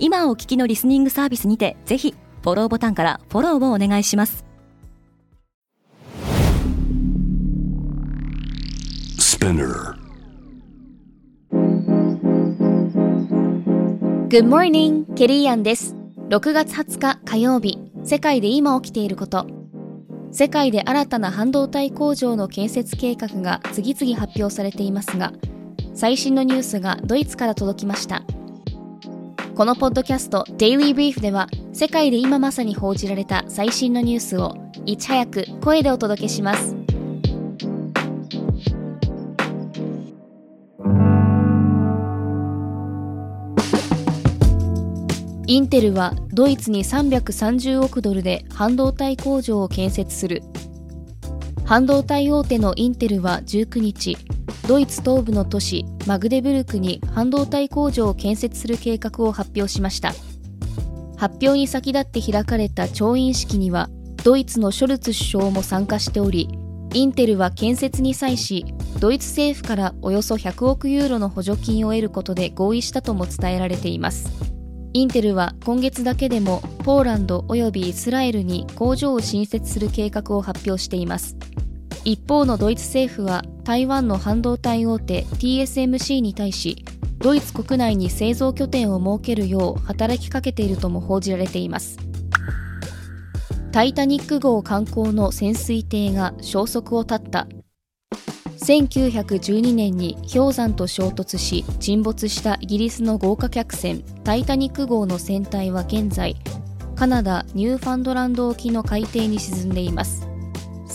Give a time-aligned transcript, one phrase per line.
[0.00, 4.44] 今お聞きのリスニングサービスにてぜひフォローボタンからフォローをお願いします。
[14.28, 15.96] Good morning, ケリーアンです
[16.28, 19.46] 6月20日火曜日世界で今起きていること。
[20.30, 25.32] 世界で新たな半導体工場の建設計画が次々発表されていますが
[25.94, 28.22] 最新のニュースがドイツから届きました
[29.58, 34.54] このポッドキャスト Daily Brief では世界で今まさに報じられた最新のニュースを
[34.86, 36.76] いち早く声でお届けします。
[45.48, 50.44] インテルはドイツに330億ドルで半導体工場を建設する。
[51.64, 54.16] 半導体大手のインテルは19日
[54.68, 60.12] ドイツ東部の都市マグデブルクに半導体工場を建設する計画を発表しました。
[61.16, 63.88] 発表に先立って開かれた調印式には
[64.24, 66.50] ドイツのショルツ首相も参加しており
[66.92, 68.66] インテルは建設に際し
[69.00, 74.30] ドイツ政府からおよそ100億ユーロの補助金を得ることで合意したとも伝えられています。
[74.92, 81.38] インテルは今月だけでもポーランドおよびイスラエルに工場を新設する計画を発表しています。
[82.04, 86.84] 一方のドイツ政府は台湾の半導体大手 TSMC に対し
[87.18, 91.98] ドイツ国内に製造拠点を設けるよう働きかけているとも報じられています。
[93.72, 97.46] タイタニック号観光の潜水艇が消息を絶った。
[98.60, 106.36] 1912年に氷山と衝突し沈没したイギリスの豪華客船タイタニック号の船体は現在
[106.96, 110.26] カナダ・ニューファンドランド沖の海底に沈んでいます。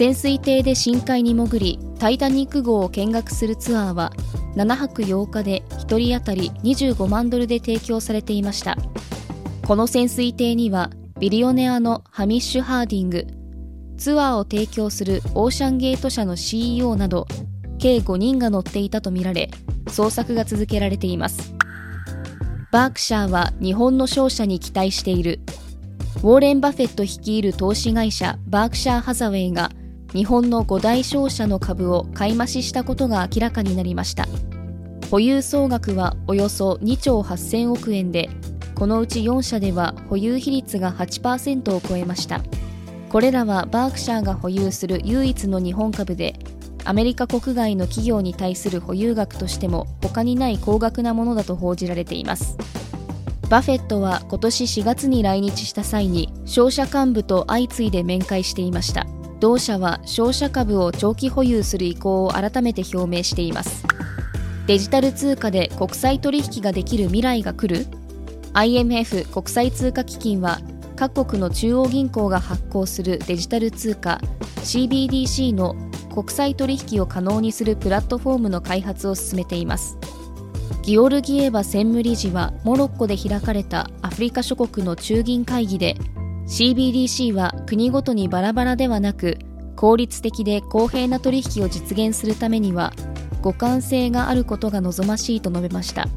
[0.00, 4.14] 潜水艇で深海に潜りタイタニック号を見学するツアーは
[4.56, 8.78] 7泊8日で1人当たり25万ドルで提供されていました。
[9.66, 13.26] この潜水艇にはビリオネアのハミッシュ・ハーディング
[13.98, 17.26] ツアーを提供するオーシャンゲート社の CEO など
[17.78, 19.50] 計5人が乗っていたとみられ
[19.84, 21.54] 捜索が続けられています。
[22.72, 25.40] バークシャーは日本の商社に期待している。
[26.22, 29.70] ウォーレン・バフェット率いる投資会社バークシャー・ハザウェイが
[30.12, 34.26] 日本の5大商社の株を買い増ししたことが明らかになりました。
[35.10, 38.30] 保有総額はおよそ2兆8000億円で
[38.74, 42.40] このうち4社では保有比率が8%を超えました。
[43.08, 46.34] これらはバークシャーが保有する唯一の日本株で
[46.84, 52.56] アメリカ国外の企業に対する保有額としても他にない高額なものだと報じられています。
[53.48, 59.06] バフェットは今年4月に来日した際に商社幹部と相次いで面会していました。
[59.40, 63.84] 同社は商社株を長期保有する意向を改めて表明しています。
[64.66, 67.86] デジタル通貨で国際取引ができる未来が来る。
[68.52, 70.60] IMF 国際通貨基金は
[70.94, 74.20] 各国の中央銀行が発行するデジタル通貨
[74.56, 75.74] CBDC の
[76.14, 79.96] 国際取引を可能にするプラットフォームの開発を進めています。
[80.82, 85.96] ギオルギエバ専務理事はモロッコで開かれたアフリカ諸国の中銀会議で
[86.50, 89.38] CBDC は国ごとにバラバラではなく
[89.76, 92.92] 効率的で公平な取引を実現するためには
[93.40, 96.08] 互換性があることが望ましいと述べました。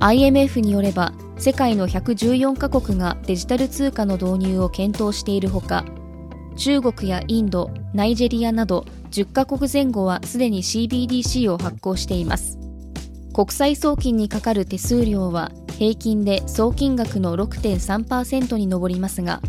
[0.00, 5.84] IMF によれば世界の114カ国がデジタル通貨の導入を検討しているほか
[6.56, 12.58] 中国やインドナイジェリアなど10カ国前後はすでに CBDC を発行しています。
[13.32, 19.40] 国際送金にかかる手数料は平均で総金額の6.3%に上りますが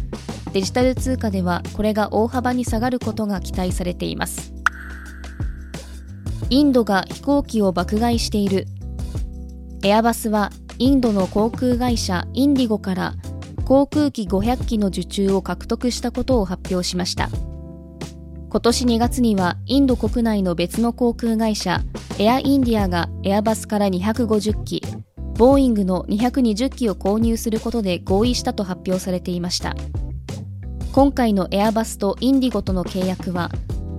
[0.53, 4.53] デジタル通貨ではこれが大幅に下がることが期待されています。
[6.49, 8.65] インドが飛行機を爆買いしている。
[9.83, 13.13] エアバスはインドの航空会社インディゴから
[13.63, 17.29] 航空機500機の受注を獲得したことを発表しました。
[18.49, 21.79] 今年2月にはインド国内の別の航空会社
[22.21, 24.83] エアインディアがエアバスから250機
[25.39, 29.75] ボーイングの220機を購入することで合意したと発表されていました。
[30.93, 33.49] 今回のエアバスとインディゴとの契約は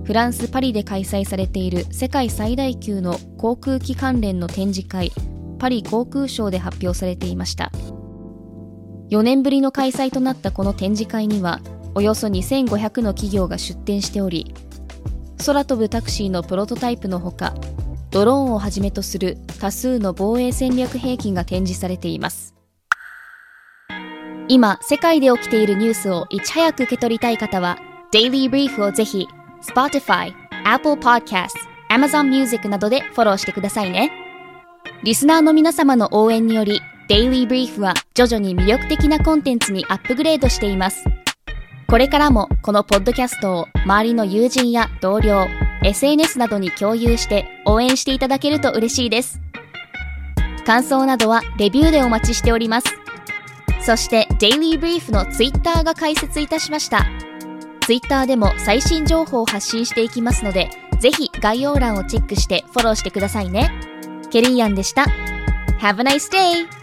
[0.05, 5.11] フランス・パリで開催されている世界最大級の航空機関連の展示会
[5.59, 7.73] パリ航空ショーで発表されていました。
[9.09, 11.59] 4年ぶりの開催となったこの展示会には
[11.93, 14.55] およそ2500の企業が出展しており
[15.45, 17.53] 空飛ぶタクシーのプロトタイプのほか
[18.13, 22.53] ドローンをはじめとする多数の防衛戦略兵器が展示されています。
[24.47, 27.79] 今世界で起きているニュースをいち早く受け取りたい方は
[28.13, 29.27] Daily Brief をぜひ
[29.63, 30.31] Spotify、
[30.63, 31.53] Apple Podcast、
[31.89, 34.11] Amazon Music などでフォローしてくださいね。
[35.01, 41.03] リスナーの皆様の応援により Daily Brief は徐々に魅力的なコンテンツにアップグレードしています。
[41.89, 45.47] これからもこのポッドキャストを周りの友人や同僚、
[45.83, 49.39] SNS などに共有して応援していただけると嬉しいです。
[50.65, 52.87] 感想などはレビューでお待ちしております。
[53.81, 57.05] そして Daily Brief の Twitter が開設いたしました。
[57.81, 60.69] Twitter でも最新情報を発信していきますので、
[60.99, 63.71] ぜひ概要欄をチェックしてフォローしてくださいね。
[64.31, 65.05] ケリーアンでした。
[65.81, 66.82] Have a nice day!